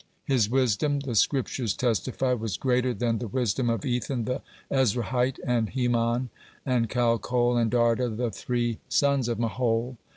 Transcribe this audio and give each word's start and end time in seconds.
(18) 0.27 0.35
His 0.35 0.49
wisdom, 0.49 0.99
the 1.01 1.13
Scriptures 1.13 1.75
testify, 1.75 2.33
was 2.33 2.57
greater 2.57 2.91
than 2.91 3.19
the 3.19 3.27
wisdom 3.27 3.69
of 3.69 3.85
Ethan 3.85 4.25
the 4.25 4.41
Ezrahite, 4.71 5.37
and 5.45 5.69
Heman, 5.69 6.31
and 6.65 6.89
Calcol, 6.89 7.55
and 7.55 7.69
Darda, 7.69 8.09
the 8.17 8.31
three 8.31 8.79
sons 8.89 9.27
of 9.27 9.37
Mahol. 9.37 9.97